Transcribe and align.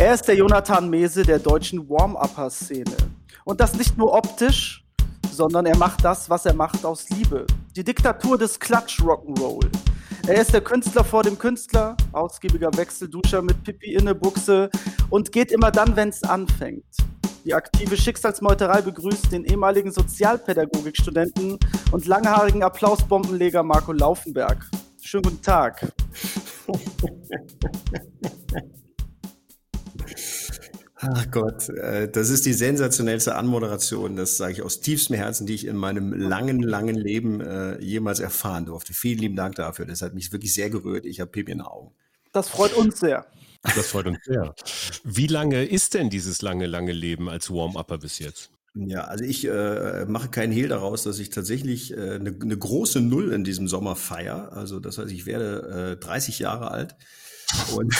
Er 0.00 0.14
ist 0.14 0.28
der 0.28 0.36
Jonathan 0.36 0.88
Mese 0.88 1.24
der 1.24 1.40
deutschen 1.40 1.90
Warm-Upper-Szene. 1.90 2.96
Und 3.44 3.60
das 3.60 3.74
nicht 3.74 3.98
nur 3.98 4.14
optisch, 4.14 4.86
sondern 5.32 5.66
er 5.66 5.76
macht 5.76 6.04
das, 6.04 6.30
was 6.30 6.46
er 6.46 6.54
macht, 6.54 6.84
aus 6.84 7.10
Liebe. 7.10 7.44
Die 7.74 7.82
Diktatur 7.82 8.38
des 8.38 8.60
Klatsch 8.60 9.00
Rock'n'Roll. 9.00 9.68
Er 10.28 10.40
ist 10.40 10.54
der 10.54 10.60
Künstler 10.60 11.02
vor 11.02 11.24
dem 11.24 11.36
Künstler, 11.36 11.96
ausgiebiger 12.12 12.70
Wechselduscher 12.76 13.42
mit 13.42 13.64
Pipi 13.64 13.94
in 13.94 14.06
der 14.06 14.14
Buchse 14.14 14.70
und 15.10 15.32
geht 15.32 15.50
immer 15.50 15.72
dann, 15.72 15.96
wenn's 15.96 16.22
anfängt. 16.22 16.84
Die 17.44 17.52
aktive 17.52 17.96
Schicksalsmeuterei 17.96 18.82
begrüßt 18.82 19.32
den 19.32 19.44
ehemaligen 19.46 19.90
Sozialpädagogikstudenten 19.90 21.58
und 21.90 22.06
langhaarigen 22.06 22.62
Applausbombenleger 22.62 23.64
Marco 23.64 23.90
Laufenberg. 23.90 24.64
Schönen 25.02 25.24
guten 25.24 25.42
Tag. 25.42 25.92
Ach 31.14 31.30
Gott, 31.30 31.68
äh, 31.68 32.10
das 32.10 32.30
ist 32.30 32.46
die 32.46 32.52
sensationellste 32.52 33.34
Anmoderation, 33.34 34.16
das 34.16 34.36
sage 34.36 34.52
ich 34.52 34.62
aus 34.62 34.80
tiefstem 34.80 35.16
Herzen, 35.16 35.46
die 35.46 35.54
ich 35.54 35.66
in 35.66 35.76
meinem 35.76 36.12
langen, 36.12 36.60
langen 36.62 36.96
Leben 36.96 37.40
äh, 37.40 37.80
jemals 37.80 38.20
erfahren 38.20 38.66
durfte. 38.66 38.94
Vielen 38.94 39.18
lieben 39.18 39.36
Dank 39.36 39.54
dafür. 39.56 39.86
Das 39.86 40.02
hat 40.02 40.14
mich 40.14 40.32
wirklich 40.32 40.54
sehr 40.54 40.70
gerührt. 40.70 41.06
Ich 41.06 41.20
habe 41.20 41.30
Pipi 41.30 41.52
in 41.52 41.58
den 41.58 41.66
Augen. 41.66 41.92
Das 42.32 42.48
freut 42.48 42.74
uns 42.74 43.00
sehr. 43.00 43.26
Das 43.62 43.88
freut 43.88 44.06
uns 44.06 44.18
sehr. 44.24 44.54
Wie 45.04 45.26
lange 45.26 45.64
ist 45.64 45.94
denn 45.94 46.10
dieses 46.10 46.42
lange, 46.42 46.66
lange 46.66 46.92
Leben 46.92 47.28
als 47.28 47.50
Warm-Upper 47.50 47.98
bis 47.98 48.18
jetzt? 48.18 48.50
Ja, 48.74 49.04
also 49.04 49.24
ich 49.24 49.46
äh, 49.46 50.04
mache 50.06 50.28
keinen 50.28 50.52
Hehl 50.52 50.68
daraus, 50.68 51.02
dass 51.02 51.18
ich 51.18 51.30
tatsächlich 51.30 51.96
eine 51.96 52.04
äh, 52.04 52.18
ne, 52.18 52.30
ne 52.30 52.56
große 52.56 53.00
Null 53.00 53.32
in 53.32 53.42
diesem 53.42 53.66
Sommer 53.66 53.96
feiere. 53.96 54.52
Also 54.52 54.78
das 54.78 54.98
heißt, 54.98 55.10
ich 55.10 55.26
werde 55.26 55.96
äh, 55.98 56.04
30 56.04 56.38
Jahre 56.38 56.70
alt. 56.70 56.96
Und 57.74 57.94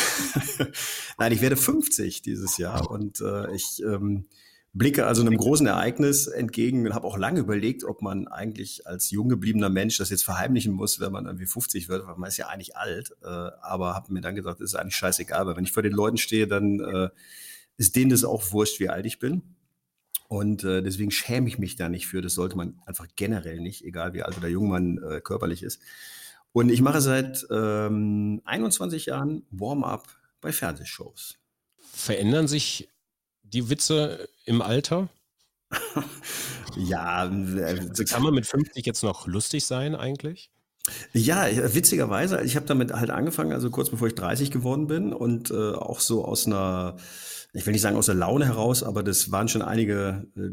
nein, 1.18 1.32
ich 1.32 1.40
werde 1.40 1.56
50 1.56 2.22
dieses 2.22 2.58
Jahr 2.58 2.90
und 2.90 3.20
äh, 3.20 3.54
ich 3.54 3.82
ähm, 3.82 4.26
blicke 4.74 5.06
also 5.06 5.22
einem 5.22 5.36
großen 5.36 5.66
Ereignis 5.66 6.26
entgegen 6.26 6.86
und 6.86 6.94
habe 6.94 7.06
auch 7.06 7.16
lange 7.16 7.40
überlegt, 7.40 7.84
ob 7.84 8.02
man 8.02 8.28
eigentlich 8.28 8.86
als 8.86 9.10
jung 9.10 9.28
gebliebener 9.28 9.70
Mensch 9.70 9.96
das 9.98 10.10
jetzt 10.10 10.24
verheimlichen 10.24 10.72
muss, 10.72 11.00
wenn 11.00 11.12
man 11.12 11.26
irgendwie 11.26 11.46
50 11.46 11.88
wird, 11.88 12.06
weil 12.06 12.16
man 12.16 12.28
ist 12.28 12.36
ja 12.36 12.48
eigentlich 12.48 12.76
alt. 12.76 13.12
Äh, 13.22 13.26
aber 13.26 13.94
habe 13.94 14.12
mir 14.12 14.20
dann 14.20 14.34
gesagt, 14.34 14.60
ist 14.60 14.74
eigentlich 14.74 14.96
scheißegal, 14.96 15.46
weil 15.46 15.56
wenn 15.56 15.64
ich 15.64 15.72
vor 15.72 15.82
den 15.82 15.92
Leuten 15.92 16.18
stehe, 16.18 16.46
dann 16.46 16.80
äh, 16.80 17.08
ist 17.76 17.96
denen 17.96 18.10
das 18.10 18.24
auch 18.24 18.52
wurscht, 18.52 18.80
wie 18.80 18.88
alt 18.88 19.06
ich 19.06 19.18
bin. 19.18 19.42
Und 20.28 20.62
äh, 20.62 20.82
deswegen 20.82 21.10
schäme 21.10 21.48
ich 21.48 21.58
mich 21.58 21.76
da 21.76 21.88
nicht 21.88 22.06
für. 22.06 22.20
Das 22.20 22.34
sollte 22.34 22.56
man 22.56 22.78
einfach 22.84 23.06
generell 23.16 23.60
nicht, 23.60 23.82
egal 23.84 24.12
wie 24.12 24.22
alt 24.22 24.36
oder 24.36 24.48
jung 24.48 24.68
man 24.68 24.98
äh, 24.98 25.20
körperlich 25.22 25.62
ist. 25.62 25.80
Und 26.52 26.70
ich 26.70 26.80
mache 26.80 27.00
seit 27.00 27.46
ähm, 27.50 28.40
21 28.44 29.06
Jahren 29.06 29.46
Warm-up 29.50 30.08
bei 30.40 30.52
Fernsehshows. 30.52 31.36
Verändern 31.92 32.48
sich 32.48 32.88
die 33.42 33.70
Witze 33.70 34.28
im 34.44 34.62
Alter? 34.62 35.08
ja. 36.76 37.26
Äh, 37.26 38.04
Kann 38.08 38.22
man 38.22 38.34
mit 38.34 38.46
50 38.46 38.84
jetzt 38.86 39.02
noch 39.02 39.26
lustig 39.26 39.66
sein 39.66 39.94
eigentlich? 39.94 40.50
Ja, 41.12 41.46
witzigerweise, 41.74 42.40
ich 42.42 42.56
habe 42.56 42.66
damit 42.66 42.92
halt 42.92 43.10
angefangen, 43.10 43.52
also 43.52 43.70
kurz 43.70 43.90
bevor 43.90 44.08
ich 44.08 44.14
30 44.14 44.50
geworden 44.50 44.86
bin 44.86 45.12
und 45.12 45.50
äh, 45.50 45.72
auch 45.72 46.00
so 46.00 46.24
aus 46.24 46.46
einer, 46.46 46.96
ich 47.52 47.66
will 47.66 47.72
nicht 47.72 47.82
sagen 47.82 47.96
aus 47.96 48.06
der 48.06 48.14
Laune 48.14 48.46
heraus, 48.46 48.82
aber 48.82 49.02
das 49.02 49.30
waren 49.30 49.48
schon 49.48 49.60
einige 49.60 50.26
äh, 50.36 50.48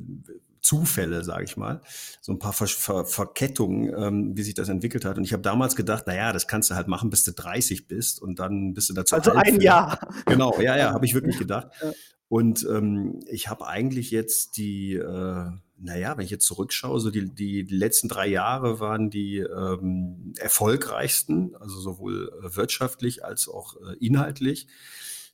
Zufälle, 0.66 1.24
sage 1.24 1.44
ich 1.44 1.58
mal, 1.58 1.82
so 2.22 2.32
ein 2.32 2.40
paar 2.40 2.54
Ver 2.54 2.66
Ver 2.66 3.06
Verkettungen, 3.06 3.94
ähm, 3.96 4.36
wie 4.36 4.42
sich 4.42 4.56
das 4.56 4.68
entwickelt 4.68 5.06
hat. 5.06 5.18
Und 5.18 5.24
ich 5.24 5.32
habe 5.32 5.44
damals 5.44 5.76
gedacht, 5.76 6.08
naja, 6.08 6.34
das 6.34 6.48
kannst 6.48 6.72
du 6.72 6.76
halt 6.76 6.88
machen, 6.88 7.12
bis 7.12 7.24
du 7.24 7.34
30 7.34 7.88
bist 7.88 8.20
und 8.20 8.40
dann 8.40 8.74
bist 8.74 8.90
du 8.90 8.94
dazu. 8.94 9.16
Also 9.16 9.32
ein 9.32 9.62
Jahr. 9.62 10.00
Genau, 10.26 10.60
ja, 10.60 10.76
ja, 10.76 10.92
habe 10.92 11.06
ich 11.06 11.14
wirklich 11.14 11.38
gedacht. 11.40 11.68
Ja. 11.82 11.92
Und 12.28 12.66
ähm, 12.68 13.20
ich 13.30 13.48
habe 13.48 13.68
eigentlich 13.68 14.10
jetzt 14.10 14.58
die, 14.58 14.96
äh, 14.96 15.52
naja, 15.78 16.18
wenn 16.18 16.26
ich 16.26 16.32
jetzt 16.32 16.48
zurückschaue, 16.48 17.00
so 17.00 17.12
die, 17.12 17.30
die, 17.30 17.64
die 17.64 17.76
letzten 17.76 18.08
drei 18.08 18.28
Jahre 18.28 18.80
waren 18.80 19.12
die 19.12 19.38
ähm, 19.38 20.34
erfolgreichsten, 20.40 21.56
also 21.58 21.80
sowohl 21.80 22.32
äh, 22.44 22.56
wirtschaftlich 22.56 23.24
als 23.24 23.48
auch 23.48 23.76
äh, 23.76 23.94
inhaltlich. 24.04 24.68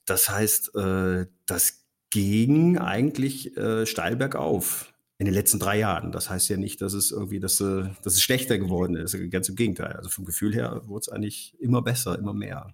Das 0.05 0.29
heißt, 0.29 0.75
äh, 0.75 1.27
das 1.45 1.85
ging 2.09 2.77
eigentlich 2.77 3.55
äh, 3.55 3.85
steil 3.85 4.17
bergauf 4.17 4.90
in 5.21 5.25
den 5.25 5.35
letzten 5.35 5.59
drei 5.59 5.77
Jahren. 5.77 6.11
Das 6.11 6.31
heißt 6.31 6.49
ja 6.49 6.57
nicht, 6.57 6.81
dass 6.81 6.93
es 6.93 7.11
irgendwie, 7.11 7.39
dass, 7.39 7.61
äh, 7.61 7.83
dass 8.01 8.13
es 8.13 8.23
schlechter 8.23 8.57
geworden 8.57 8.95
ist. 8.95 9.15
Ganz 9.29 9.49
im 9.49 9.55
Gegenteil. 9.55 9.93
Also 9.93 10.09
vom 10.09 10.25
Gefühl 10.25 10.51
her 10.51 10.81
wurde 10.85 11.01
es 11.01 11.09
eigentlich 11.09 11.53
immer 11.59 11.83
besser, 11.83 12.17
immer 12.17 12.33
mehr. 12.33 12.73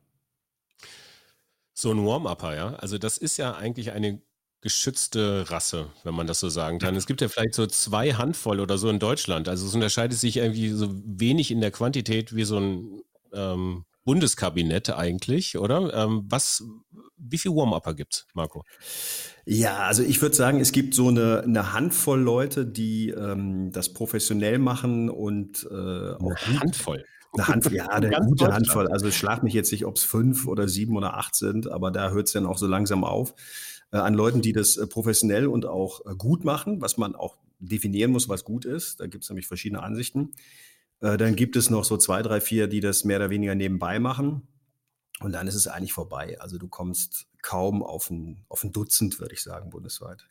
So 1.73 1.91
ein 1.91 2.05
Warm-Upper, 2.05 2.55
ja. 2.55 2.75
Also 2.75 2.97
das 2.97 3.17
ist 3.17 3.35
ja 3.35 3.53
eigentlich 3.53 3.91
eine 3.91 4.21
geschützte 4.61 5.51
Rasse, 5.51 5.91
wenn 6.05 6.15
man 6.15 6.25
das 6.25 6.39
so 6.39 6.47
sagen 6.47 6.79
kann. 6.79 6.95
Es 6.95 7.05
gibt 7.05 7.19
ja 7.19 7.27
vielleicht 7.27 7.53
so 7.53 7.67
zwei 7.67 8.13
Handvoll 8.13 8.61
oder 8.61 8.77
so 8.77 8.89
in 8.89 8.99
Deutschland. 8.99 9.49
Also 9.49 9.67
es 9.67 9.75
unterscheidet 9.75 10.17
sich 10.17 10.37
irgendwie 10.37 10.69
so 10.69 10.89
wenig 11.03 11.51
in 11.51 11.59
der 11.59 11.71
Quantität 11.71 12.33
wie 12.33 12.45
so 12.45 12.61
ein 12.61 13.01
ähm, 13.33 13.83
Bundeskabinett 14.05 14.89
eigentlich, 14.91 15.57
oder? 15.57 15.93
Ähm, 15.93 16.23
was, 16.29 16.63
wie 17.29 17.37
viel 17.37 17.51
Warm-Upper 17.51 17.93
gibt 17.93 18.13
es, 18.13 18.27
Marco? 18.33 18.63
Ja, 19.45 19.77
also 19.79 20.03
ich 20.03 20.21
würde 20.21 20.35
sagen, 20.35 20.59
es 20.59 20.71
gibt 20.71 20.93
so 20.93 21.07
eine, 21.07 21.43
eine 21.43 21.73
Handvoll 21.73 22.19
Leute, 22.19 22.65
die 22.65 23.09
ähm, 23.09 23.71
das 23.71 23.93
professionell 23.93 24.59
machen 24.59 25.09
und 25.09 25.67
äh, 25.69 25.73
auch 25.73 26.35
eine 26.47 26.59
Handvoll. 26.59 27.05
Eine 27.33 27.47
Handvoll, 27.47 27.73
ja, 27.73 27.87
eine 27.89 28.09
gute 28.25 28.53
Handvoll. 28.53 28.87
Also 28.87 29.11
schlag 29.11 29.43
mich 29.43 29.53
jetzt 29.53 29.71
nicht, 29.71 29.85
ob 29.85 29.95
es 29.95 30.03
fünf 30.03 30.47
oder 30.47 30.67
sieben 30.67 30.97
oder 30.97 31.17
acht 31.17 31.35
sind, 31.35 31.69
aber 31.69 31.91
da 31.91 32.11
hört 32.11 32.27
es 32.27 32.33
dann 32.33 32.45
auch 32.45 32.57
so 32.57 32.67
langsam 32.67 33.03
auf. 33.03 33.33
Äh, 33.91 33.97
an 33.97 34.13
Leuten, 34.13 34.41
die 34.41 34.53
das 34.53 34.77
äh, 34.77 34.87
professionell 34.87 35.47
und 35.47 35.65
auch 35.65 36.05
äh, 36.05 36.15
gut 36.15 36.43
machen, 36.43 36.81
was 36.81 36.97
man 36.97 37.15
auch 37.15 37.37
definieren 37.59 38.11
muss, 38.11 38.27
was 38.29 38.43
gut 38.43 38.65
ist. 38.65 38.99
Da 38.99 39.07
gibt 39.07 39.23
es 39.23 39.29
nämlich 39.29 39.47
verschiedene 39.47 39.81
Ansichten. 39.81 40.33
Äh, 40.99 41.17
dann 41.17 41.35
gibt 41.35 41.55
es 41.55 41.69
noch 41.69 41.83
so 41.85 41.97
zwei, 41.97 42.21
drei, 42.21 42.41
vier, 42.41 42.67
die 42.67 42.79
das 42.79 43.05
mehr 43.05 43.17
oder 43.17 43.29
weniger 43.29 43.55
nebenbei 43.55 43.99
machen. 43.99 44.47
Und 45.19 45.31
dann 45.31 45.47
ist 45.47 45.55
es 45.55 45.67
eigentlich 45.67 45.93
vorbei. 45.93 46.39
Also 46.39 46.57
du 46.57 46.67
kommst 46.67 47.27
kaum 47.41 47.83
auf 47.83 48.09
ein, 48.09 48.45
auf 48.49 48.63
ein 48.63 48.71
Dutzend, 48.71 49.19
würde 49.19 49.33
ich 49.33 49.41
sagen, 49.41 49.69
bundesweit. 49.69 50.27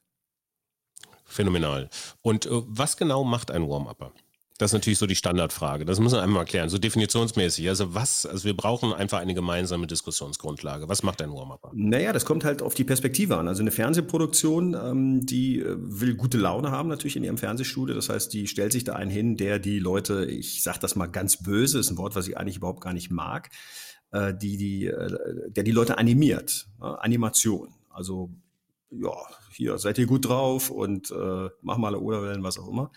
Phänomenal. 1.25 1.91
Und 2.23 2.47
äh, 2.47 2.51
was 2.51 2.97
genau 2.97 3.25
macht 3.25 3.51
ein 3.51 3.69
Warm-Upper? 3.69 4.13
Das 4.59 4.71
ist 4.71 4.75
natürlich 4.75 4.99
so 4.99 5.07
die 5.07 5.17
Standardfrage. 5.17 5.85
Das 5.85 6.01
muss 6.01 6.13
man 6.13 6.23
einmal 6.23 6.43
erklären, 6.43 6.71
so 6.71 6.79
definitionsmäßig. 6.79 7.69
Also 7.69 7.95
was, 7.95 8.25
also 8.25 8.45
wir 8.45 8.57
brauchen 8.57 8.95
einfach 8.95 9.19
eine 9.19 9.35
gemeinsame 9.35 9.87
Diskussionsgrundlage. 9.87 10.89
Was 10.89 11.03
macht 11.03 11.21
ein 11.21 11.31
Warm-Upper? 11.31 11.73
Naja, 11.75 12.13
das 12.13 12.25
kommt 12.25 12.45
halt 12.45 12.63
auf 12.63 12.75
die 12.75 12.85
Perspektive 12.85 13.37
an. 13.37 13.49
Also 13.49 13.61
eine 13.61 13.71
Fernsehproduktion, 13.71 14.75
ähm, 14.75 15.27
die 15.27 15.61
äh, 15.61 15.77
will 15.79 16.15
gute 16.15 16.39
Laune 16.39 16.71
haben 16.71 16.89
natürlich 16.89 17.17
in 17.17 17.25
ihrem 17.25 17.39
Fernsehstudio. 17.39 17.95
Das 17.95 18.09
heißt, 18.09 18.33
die 18.33 18.47
stellt 18.47 18.73
sich 18.73 18.85
da 18.85 18.95
einen 18.95 19.11
hin, 19.11 19.37
der 19.37 19.59
die 19.59 19.79
Leute, 19.79 20.25
ich 20.25 20.63
sage 20.63 20.79
das 20.81 20.97
mal 20.97 21.07
ganz 21.07 21.43
böse, 21.43 21.79
ist 21.79 21.91
ein 21.91 21.99
Wort, 21.99 22.17
was 22.17 22.27
ich 22.27 22.39
eigentlich 22.39 22.57
überhaupt 22.57 22.81
gar 22.81 22.95
nicht 22.95 23.11
mag, 23.11 23.51
äh, 24.13 24.35
die, 24.35 24.57
die, 24.57 24.87
äh, 24.87 25.51
der 25.51 25.65
die 25.65 25.73
Leute 25.73 25.99
animiert. 25.99 26.69
Ne? 26.81 26.99
Animation. 27.03 27.75
Also, 27.91 28.31
ja, 28.91 29.15
hier 29.53 29.79
seid 29.79 29.99
ihr 29.99 30.07
gut 30.07 30.27
drauf 30.27 30.71
und 30.71 31.11
äh, 31.11 31.49
mach 31.63 31.79
mal 31.79 31.95
Oderwellen, 31.95 32.43
was 32.43 32.59
auch 32.59 32.69
immer. 32.69 32.91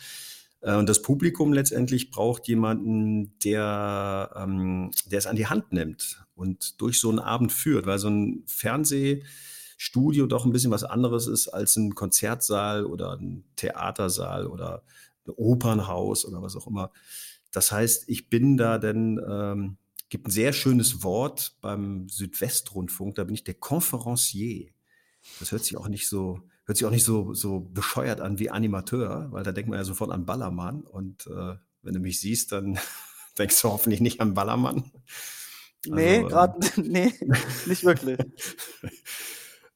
Äh, 0.62 0.76
und 0.76 0.90
das 0.90 1.02
Publikum 1.02 1.54
letztendlich 1.54 2.12
braucht 2.12 2.48
jemanden, 2.48 3.38
der, 3.40 4.32
ähm, 4.36 4.92
der 5.06 5.20
es 5.20 5.28
an 5.28 5.36
die 5.36 5.48
Hand 5.48 5.72
nimmt 5.72 6.26
und 6.36 6.82
durch 6.82 7.00
so 7.00 7.10
einen 7.10 7.20
Abend 7.20 7.52
führt, 7.52 7.86
weil 7.86 8.00
so 8.00 8.10
ein 8.10 8.44
Fernsehstudio 8.48 10.28
doch 10.28 10.46
ein 10.46 10.52
bisschen 10.52 10.72
was 10.72 10.84
anderes 10.84 11.28
ist 11.28 11.48
als 11.48 11.76
ein 11.76 11.96
Konzertsaal 11.96 12.86
oder 12.86 13.18
ein 13.18 13.44
Theatersaal 13.56 14.48
oder 14.48 14.84
ein 15.28 15.34
Opernhaus 15.36 16.26
oder 16.26 16.42
was 16.42 16.56
auch 16.56 16.68
immer. 16.68 16.92
Das 17.52 17.72
heißt, 17.72 18.08
ich 18.08 18.30
bin 18.30 18.58
da 18.58 18.78
denn 18.78 19.20
ähm, 19.28 19.78
gibt 20.10 20.28
ein 20.28 20.32
sehr 20.32 20.54
schönes 20.54 21.04
Wort 21.04 21.56
beim 21.62 22.10
Südwestrundfunk, 22.10 23.16
da 23.16 23.24
bin 23.24 23.36
ich 23.36 23.44
der 23.44 23.54
Conferencier. 23.54 24.72
Das 25.40 25.52
hört 25.52 25.64
sich 25.64 25.78
auch 25.78 25.88
nicht 25.88 26.08
so, 26.08 26.42
hört 26.66 26.78
sich 26.78 26.86
auch 26.86 26.92
nicht 26.92 27.04
so, 27.04 27.34
so 27.34 27.60
bescheuert 27.60 28.22
an 28.22 28.40
wie 28.40 28.50
Animateur, 28.50 29.28
weil 29.32 29.44
da 29.44 29.52
denkt 29.52 29.70
man 29.70 29.80
ja 29.80 29.86
sofort 29.86 30.12
an 30.12 30.26
Ballermann. 30.26 30.82
Und 30.82 31.28
äh, 31.28 31.56
wenn 31.82 31.94
du 31.94 32.00
mich 32.00 32.20
siehst, 32.20 32.52
dann 32.52 32.80
denkst 33.38 33.62
du 33.62 33.70
hoffentlich 33.70 34.02
nicht 34.02 34.20
an 34.22 34.34
Ballermann. 34.34 34.92
Nee, 35.86 36.18
also, 36.18 36.28
gerade, 36.28 36.68
ähm, 36.78 36.84
nee, 36.92 37.14
nicht 37.68 37.84
wirklich. 37.84 38.20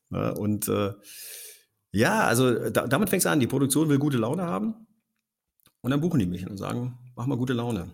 und 0.37 0.67
äh, 0.67 0.93
ja, 1.91 2.21
also 2.21 2.69
da, 2.69 2.87
damit 2.87 3.09
fängst 3.09 3.25
du 3.25 3.29
an. 3.29 3.39
Die 3.39 3.47
Produktion 3.47 3.87
will 3.87 3.99
gute 3.99 4.17
Laune 4.17 4.43
haben. 4.43 4.87
Und 5.81 5.91
dann 5.91 6.01
buchen 6.01 6.19
die 6.19 6.25
mich 6.25 6.49
und 6.49 6.57
sagen, 6.57 6.97
mach 7.15 7.27
mal 7.27 7.37
gute 7.37 7.53
Laune. 7.53 7.91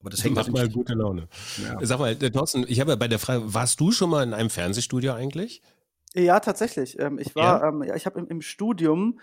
Aber 0.00 0.10
das 0.10 0.24
hängt 0.24 0.36
Mach 0.36 0.48
mal 0.48 0.68
gute 0.68 0.94
Laune. 0.94 1.28
Ja. 1.62 1.78
Sag 1.82 1.98
mal, 1.98 2.16
Thorsten, 2.16 2.64
ich 2.68 2.80
habe 2.80 2.90
ja 2.90 2.96
bei 2.96 3.08
der 3.08 3.18
Frage, 3.18 3.54
warst 3.54 3.80
du 3.80 3.92
schon 3.92 4.10
mal 4.10 4.22
in 4.22 4.34
einem 4.34 4.50
Fernsehstudio 4.50 5.12
eigentlich? 5.12 5.62
Ja, 6.14 6.40
tatsächlich. 6.40 6.98
Ähm, 6.98 7.18
ich 7.18 7.36
war, 7.36 7.60
ja? 7.60 7.68
Ähm, 7.68 7.82
ja, 7.84 7.94
ich 7.94 8.06
habe 8.06 8.18
im, 8.18 8.26
im, 8.26 8.40
Studium 8.42 9.20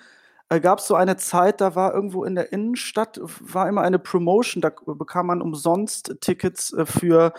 äh, 0.49 0.59
gab 0.59 0.79
es 0.79 0.87
so 0.87 0.95
eine 0.95 1.17
Zeit, 1.17 1.59
da 1.59 1.75
war 1.75 1.93
irgendwo 1.93 2.23
in 2.23 2.35
der 2.35 2.53
Innenstadt 2.53 3.19
war 3.21 3.67
immer 3.67 3.81
eine 3.81 3.99
Promotion, 3.99 4.61
da 4.61 4.71
bekam 4.85 5.27
man 5.27 5.41
umsonst 5.41 6.15
Tickets 6.21 6.71
äh, 6.73 6.85
für 6.85 7.33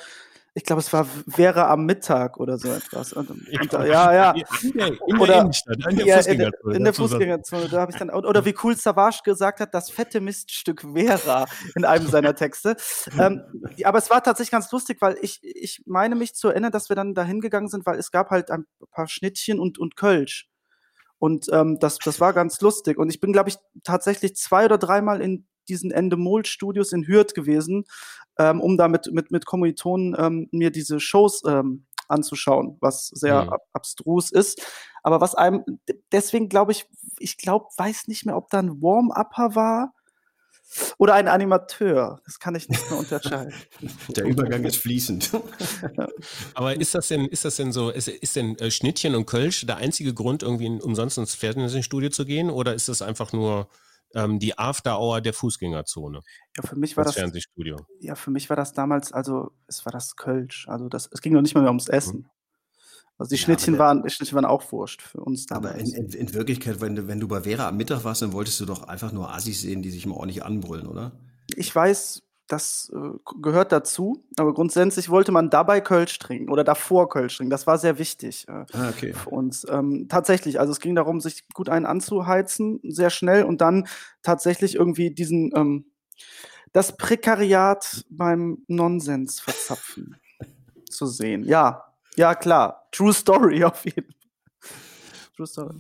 Ich 0.59 0.65
glaube, 0.65 0.81
es 0.81 0.93
war 0.93 1.07
Vera 1.29 1.71
am 1.71 1.87
Mittag 1.87 2.37
oder 2.41 2.59
so 2.59 2.69
etwas. 2.69 3.13
Und, 3.13 3.31
und, 3.31 3.73
ja, 3.73 4.13
ja. 4.13 4.33
In 4.33 4.73
der, 4.73 4.89
in 5.07 5.19
oder, 5.19 5.41
Innenstadt, 5.41 5.77
in 5.89 5.97
der 5.97 6.07
ja, 6.07 6.17
Fußgängerzone. 6.17 6.77
In 6.77 6.85
der 6.85 6.95
Fußgängerzone. 6.95 7.69
Da 7.69 7.81
habe 7.81 7.93
ich 7.93 7.99
dann, 7.99 8.11
oder 8.11 8.45
wie 8.45 8.57
cool 8.65 8.75
Savage 8.75 9.21
gesagt 9.23 9.61
hat, 9.61 9.73
das 9.73 9.89
fette 9.89 10.21
Miststück 10.21 10.83
Vera 10.83 11.47
in 11.77 11.85
einem 11.85 12.09
seiner 12.09 12.35
Texte. 12.35 12.75
ähm, 13.21 13.43
aber 13.85 13.99
es 13.99 14.11
war 14.11 14.21
tatsächlich 14.21 14.51
ganz 14.51 14.73
lustig, 14.73 15.01
weil 15.01 15.17
ich, 15.23 15.39
ich 15.45 15.81
meine 15.87 16.17
mich 16.17 16.35
zu 16.35 16.49
erinnern, 16.49 16.73
dass 16.73 16.89
wir 16.89 16.97
dann 16.97 17.15
da 17.15 17.23
hingegangen 17.23 17.69
sind, 17.69 17.87
weil 17.87 17.97
es 17.97 18.11
gab 18.11 18.31
halt 18.31 18.51
ein 18.51 18.67
paar 18.91 19.07
Schnittchen 19.07 19.61
und, 19.61 19.79
und 19.79 19.95
Kölsch. 19.95 20.49
Und 21.19 21.47
ähm, 21.53 21.79
das, 21.81 21.99
das 21.99 22.21
war 22.21 22.33
ganz 22.33 22.61
lustig. 22.61 22.99
Und 22.99 23.11
ich 23.11 23.21
bin, 23.21 23.33
glaube 23.33 23.49
ich, 23.49 23.57
tatsächlich 23.83 24.37
zwei 24.37 24.65
oder 24.65 24.79
dreimal 24.79 25.21
in 25.21 25.47
diesen 25.69 25.91
Endemol-Studios 25.91 26.93
in 26.93 27.07
Hürth 27.07 27.35
gewesen, 27.35 27.85
ähm, 28.39 28.61
um 28.61 28.77
da 28.77 28.89
mit, 28.89 29.11
mit, 29.13 29.31
mit 29.31 29.45
Kommilitonen 29.45 30.17
ähm, 30.19 30.49
mir 30.51 30.71
diese 30.71 31.01
Shows 31.01 31.43
ähm, 31.47 31.87
anzuschauen, 32.09 32.79
was 32.81 33.09
sehr 33.09 33.45
mhm. 33.45 33.49
ab 33.51 33.63
abstrus 33.73 34.31
ist. 34.31 34.63
Aber 35.03 35.21
was 35.21 35.35
einem, 35.35 35.65
deswegen 36.11 36.49
glaube 36.49 36.73
ich, 36.73 36.87
ich 37.19 37.37
glaube, 37.37 37.67
weiß 37.77 38.09
nicht 38.09 38.25
mehr, 38.25 38.37
ob 38.37 38.49
da 38.51 38.61
ein 38.61 38.81
Warm-Upper 38.81 39.55
war 39.55 39.93
oder 40.99 41.15
ein 41.15 41.29
Animateur. 41.29 42.21
Das 42.25 42.39
kann 42.39 42.55
ich 42.55 42.69
nicht 42.69 42.91
mehr 42.91 42.99
unterscheiden. 42.99 43.53
Der 44.17 44.25
Übergang 44.25 44.65
ist 44.65 44.77
fließend. 44.77 45.31
Aber 46.55 46.79
ist 46.79 46.95
das 46.95 47.09
denn, 47.09 47.27
ist 47.27 47.45
das 47.45 47.57
denn 47.57 47.73
so, 47.73 47.91
ist, 47.91 48.09
ist 48.09 48.37
denn 48.37 48.57
äh, 48.59 48.71
Schnittchen 48.71 49.15
und 49.15 49.27
Kölsch 49.27 49.67
der 49.67 49.77
einzige 49.77 50.15
Grund, 50.15 50.43
irgendwie 50.43 50.69
umsonst 50.69 51.19
ins 51.19 51.35
Fernsehstudio 51.35 52.11
zu 52.11 52.25
gehen? 52.25 52.51
Oder 52.51 52.75
ist 52.75 52.89
das 52.89 53.03
einfach 53.03 53.33
nur 53.33 53.69
ähm, 54.15 54.39
die 54.39 54.59
After-Hour 54.59 55.21
der 55.21 55.33
Fußgängerzone. 55.33 56.21
Ja, 56.57 56.63
für 56.63 56.77
mich 56.77 56.97
war 56.97 57.05
das, 57.05 57.15
Fernsehstudio. 57.15 57.77
Ja, 58.01 58.15
für 58.15 58.31
mich 58.31 58.49
war 58.49 58.57
das 58.57 58.73
damals, 58.73 59.13
also 59.13 59.53
es 59.67 59.85
war 59.85 59.93
das 59.93 60.17
Kölsch. 60.17 60.67
Also 60.69 60.89
das, 60.89 61.09
es 61.13 61.21
ging 61.21 61.33
noch 61.33 61.43
nicht 61.43 61.55
mal 61.55 61.61
mehr 61.61 61.71
ums 61.71 61.89
Essen. 61.89 62.29
Also 63.19 63.31
die 63.31 63.37
ja, 63.37 63.43
Schnittchen, 63.43 63.79
waren, 63.79 64.05
die 64.05 64.11
Schnittchen 64.11 64.37
waren 64.37 64.45
auch 64.45 64.71
wurscht 64.71 65.03
für 65.03 65.21
uns 65.21 65.47
damals. 65.47 65.75
Aber 65.75 65.81
in, 65.81 65.93
in, 65.93 66.13
in, 66.13 66.35
Wirklichkeit, 66.35 66.81
wenn 66.81 66.95
du, 66.95 67.09
wenn 67.09 67.19
du 67.19 67.27
bei 67.27 67.43
Vera 67.43 67.69
am 67.69 67.77
Mittag 67.77 68.05
warst, 68.05 68.23
dann 68.23 68.33
wolltest 68.33 68.61
du 68.61 68.65
doch 68.65 68.85
einfach 68.85 69.13
nur 69.13 69.35
Assis 69.35 69.61
sehen, 69.61 69.83
die 69.83 69.91
sich 69.91 70.07
mal 70.07 70.15
ordentlich 70.15 70.45
anbrüllen, 70.45 70.87
oder? 70.87 71.13
Ich 71.57 71.75
weiß, 71.75 72.23
das 72.49 72.91
äh, 72.95 73.19
gehört 73.41 73.73
dazu. 73.73 74.25
Aber 74.37 74.55
grundsätzlich 74.55 75.09
wollte 75.11 75.33
man 75.33 75.51
dabei 75.51 75.81
Kölsch 75.81 76.19
trinken 76.19 76.51
oder 76.51 76.65
davor 76.65 77.09
Kölsch 77.09 77.37
trinken. 77.37 77.51
Das 77.51 77.67
war 77.67 77.79
sehr 77.79 77.99
wichtig 77.99 78.47
äh, 78.49 78.65
ah, 78.73 78.89
okay. 78.89 79.13
für 79.13 79.31
uns. 79.31 79.67
Ähm, 79.69 80.07
tatsächlich, 80.09 80.59
also 80.59 80.73
es 80.73 80.81
ging 80.81 80.95
darum, 80.95 81.21
sich 81.21 81.47
gut 81.53 81.69
einen 81.69 81.87
anzuheizen, 81.87 82.81
sehr 82.83 83.11
schnell 83.11 83.45
und 83.45 83.61
dann 83.61 83.87
tatsächlich 84.23 84.77
irgendwie 84.77 85.11
diesen 85.11 85.53
ähm, 85.55 85.87
das 86.73 86.97
Prekariat 86.97 88.05
beim 88.11 88.59
Nonsens 88.67 89.41
verzapfen 89.41 90.17
zu 90.91 91.07
sehen. 91.07 91.45
Ja, 91.45 91.88
ja 92.19 92.35
klar. 92.35 92.89
True 92.93 93.15
Story 93.15 93.65
auf 93.65 93.85
jeden 93.85 94.13
Fall. 94.13 94.71
True 95.37 95.47
Story. 95.47 95.75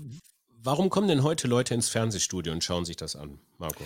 Warum 0.61 0.91
kommen 0.91 1.09
denn 1.09 1.23
heute 1.23 1.47
Leute 1.47 1.75
ins 1.75 1.89
Fernsehstudio 1.89 2.53
und 2.53 2.65
schauen 2.65 2.85
sich 2.85 2.97
das 2.97 3.15
an, 3.15 3.39
Marco? 3.59 3.85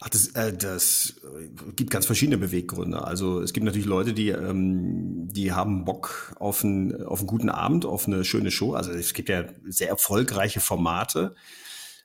Ach, 0.00 0.08
das, 0.08 0.28
äh, 0.28 0.56
das 0.56 1.16
äh, 1.24 1.48
gibt 1.74 1.90
ganz 1.90 2.06
verschiedene 2.06 2.38
Beweggründe. 2.38 3.04
Also 3.04 3.40
es 3.40 3.52
gibt 3.52 3.64
natürlich 3.64 3.86
Leute, 3.86 4.14
die, 4.14 4.28
ähm, 4.28 5.28
die 5.32 5.52
haben 5.52 5.84
Bock 5.84 6.34
auf, 6.38 6.62
ein, 6.62 7.04
auf 7.04 7.18
einen 7.18 7.26
guten 7.26 7.50
Abend, 7.50 7.84
auf 7.84 8.06
eine 8.06 8.24
schöne 8.24 8.50
Show. 8.52 8.74
Also 8.74 8.92
es 8.92 9.14
gibt 9.14 9.28
ja 9.28 9.44
sehr 9.64 9.88
erfolgreiche 9.88 10.60
Formate. 10.60 11.34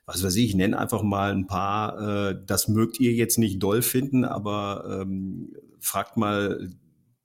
Was 0.04 0.22
weiß 0.24 0.34
ich, 0.36 0.46
ich 0.46 0.54
nenne 0.56 0.78
einfach 0.78 1.02
mal 1.02 1.30
ein 1.32 1.46
paar, 1.46 2.30
äh, 2.30 2.36
das 2.44 2.66
mögt 2.66 2.98
ihr 2.98 3.12
jetzt 3.12 3.38
nicht 3.38 3.62
doll 3.62 3.82
finden, 3.82 4.24
aber 4.24 5.00
ähm, 5.02 5.54
fragt 5.80 6.16
mal 6.16 6.70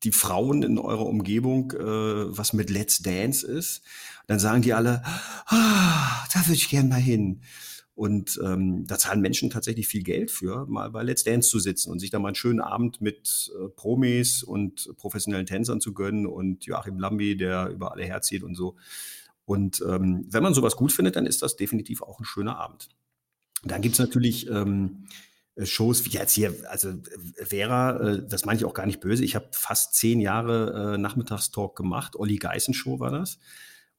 die 0.03 0.11
Frauen 0.11 0.63
in 0.63 0.77
eurer 0.77 1.05
Umgebung, 1.05 1.71
äh, 1.71 2.37
was 2.37 2.53
mit 2.53 2.69
Let's 2.69 2.99
Dance 2.99 3.45
ist. 3.45 3.83
Dann 4.27 4.39
sagen 4.39 4.61
die 4.61 4.73
alle, 4.73 5.01
ah, 5.47 6.25
da 6.33 6.41
würde 6.41 6.53
ich 6.53 6.69
gern 6.69 6.89
mal 6.89 6.99
hin. 6.99 7.41
Und 7.95 8.39
ähm, 8.43 8.87
da 8.87 8.97
zahlen 8.97 9.21
Menschen 9.21 9.51
tatsächlich 9.51 9.87
viel 9.87 10.01
Geld 10.01 10.31
für, 10.31 10.65
mal 10.65 10.89
bei 10.89 11.03
Let's 11.03 11.23
Dance 11.23 11.49
zu 11.49 11.59
sitzen 11.59 11.91
und 11.91 11.99
sich 11.99 12.09
da 12.09 12.17
mal 12.17 12.29
einen 12.29 12.35
schönen 12.35 12.59
Abend 12.59 13.01
mit 13.01 13.51
äh, 13.55 13.69
Promis 13.69 14.41
und 14.41 14.89
professionellen 14.97 15.45
Tänzern 15.45 15.79
zu 15.79 15.93
gönnen 15.93 16.25
und 16.25 16.65
Joachim 16.65 16.97
Lambi, 16.97 17.37
der 17.37 17.69
über 17.69 17.91
alle 17.91 18.03
herzieht 18.03 18.43
und 18.43 18.55
so. 18.55 18.75
Und 19.45 19.83
ähm, 19.87 20.25
wenn 20.29 20.41
man 20.41 20.55
sowas 20.55 20.75
gut 20.75 20.91
findet, 20.91 21.15
dann 21.15 21.27
ist 21.27 21.43
das 21.43 21.55
definitiv 21.55 22.01
auch 22.01 22.19
ein 22.19 22.25
schöner 22.25 22.57
Abend. 22.57 22.89
Dann 23.63 23.81
gibt's 23.81 23.99
natürlich 23.99 24.49
ähm, 24.49 25.05
Shows 25.61 26.05
wie 26.05 26.09
jetzt 26.09 26.33
hier, 26.33 26.55
also 26.69 26.93
Vera, 27.35 27.99
äh, 27.99 28.27
das 28.27 28.45
meine 28.45 28.59
ich 28.59 28.65
auch 28.65 28.73
gar 28.73 28.85
nicht 28.85 28.99
böse. 28.99 29.23
Ich 29.23 29.35
habe 29.35 29.47
fast 29.51 29.93
zehn 29.95 30.19
Jahre 30.19 30.95
äh, 30.95 30.97
Nachmittagstalk 30.97 31.75
gemacht. 31.75 32.15
Olli 32.15 32.37
Geißen 32.37 32.73
Show 32.73 32.99
war 32.99 33.11
das. 33.11 33.39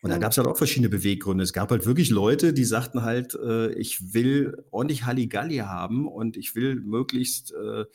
Und 0.03 0.11
da 0.11 0.19
gab 0.19 0.33
es 0.33 0.37
halt 0.37 0.47
auch 0.47 0.59
verschiedene 0.59 0.91
Beweggründe. 0.91 1.43
Es 1.43 1.55
gab 1.55 1.71
halt 1.71 1.87
wirklich 1.87 2.11
Leute, 2.11 2.53
die 2.53 2.65
sagten 2.65 3.05
halt, 3.05 3.35
äh, 3.37 3.73
ich 3.73 4.13
will 4.13 4.63
ordentlich 4.71 5.07
Halligalli 5.07 5.59
haben 5.59 6.07
und 6.07 6.37
ich 6.37 6.55
will 6.55 6.75
möglichst 6.77 7.53
äh, 7.53 7.87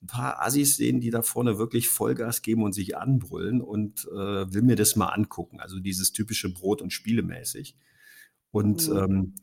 ein 0.00 0.06
paar 0.06 0.40
Assis 0.42 0.76
sehen, 0.76 1.00
die 1.00 1.10
da 1.10 1.22
vorne 1.22 1.58
wirklich 1.58 1.88
Vollgas 1.88 2.42
geben 2.42 2.62
und 2.62 2.72
sich 2.72 2.96
anbrüllen 2.96 3.60
und 3.60 4.06
äh, 4.12 4.54
will 4.54 4.62
mir 4.62 4.76
das 4.76 4.94
mal 4.94 5.08
angucken. 5.08 5.58
Also 5.58 5.80
dieses 5.80 6.12
typische 6.12 6.52
Brot- 6.52 6.82
und 6.82 6.92
Spielemäßig. 6.92 7.76
Und 8.52 8.88
mhm. 8.88 8.96
ähm, 8.96 9.34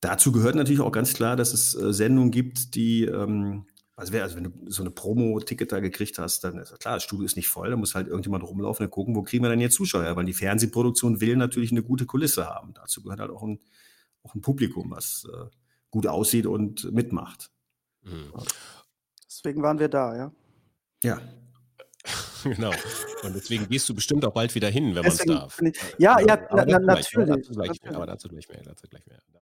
dazu 0.00 0.32
gehört 0.32 0.54
natürlich 0.54 0.80
auch 0.80 0.92
ganz 0.92 1.14
klar, 1.14 1.36
dass 1.36 1.52
es 1.52 1.74
äh, 1.74 1.92
Sendungen 1.92 2.30
gibt, 2.30 2.74
die 2.74 3.04
ähm, 3.04 3.66
also, 3.98 4.12
wär, 4.12 4.22
also 4.22 4.36
wenn 4.36 4.44
du 4.44 4.52
so 4.68 4.84
eine 4.84 4.92
Promo-Ticket 4.92 5.72
da 5.72 5.80
gekriegt 5.80 6.20
hast, 6.20 6.44
dann 6.44 6.56
ist 6.58 6.78
klar, 6.78 6.94
das 6.94 7.02
Studio 7.02 7.26
ist 7.26 7.34
nicht 7.34 7.48
voll, 7.48 7.70
da 7.70 7.76
muss 7.76 7.96
halt 7.96 8.06
irgendjemand 8.06 8.44
rumlaufen 8.44 8.86
und 8.86 8.92
gucken, 8.92 9.16
wo 9.16 9.24
kriegen 9.24 9.42
wir 9.42 9.50
denn 9.50 9.58
jetzt 9.58 9.74
Zuschauer? 9.74 10.14
Weil 10.14 10.24
die 10.24 10.34
Fernsehproduktion 10.34 11.20
will 11.20 11.34
natürlich 11.34 11.72
eine 11.72 11.82
gute 11.82 12.06
Kulisse 12.06 12.46
haben. 12.46 12.74
Dazu 12.74 13.02
gehört 13.02 13.18
halt 13.18 13.32
auch 13.32 13.42
ein, 13.42 13.58
auch 14.22 14.36
ein 14.36 14.40
Publikum, 14.40 14.92
was 14.92 15.26
äh, 15.28 15.46
gut 15.90 16.06
aussieht 16.06 16.46
und 16.46 16.92
mitmacht. 16.92 17.50
Mhm. 18.02 18.32
Deswegen 19.26 19.62
waren 19.64 19.80
wir 19.80 19.88
da, 19.88 20.16
ja. 20.16 20.32
Ja. 21.02 21.20
genau. 22.44 22.70
Und 23.24 23.34
deswegen 23.34 23.68
gehst 23.68 23.88
du 23.88 23.96
bestimmt 23.96 24.24
auch 24.24 24.32
bald 24.32 24.54
wieder 24.54 24.68
hin, 24.68 24.94
wenn 24.94 25.02
man 25.02 25.06
es 25.06 25.18
darf. 25.18 25.60
Ich, 25.60 25.76
ja, 25.98 26.20
ja, 26.20 26.34
aber, 26.50 26.66
na, 26.66 26.78
na, 26.78 26.94
natürlich. 26.94 27.48
Gleich, 27.48 27.80
aber 27.88 28.06
dazu 28.06 28.28
gleich 28.28 28.48
mehr. 28.48 28.62
Dazu 28.62 28.86
gleich 28.88 29.04
mehr. 29.06 29.18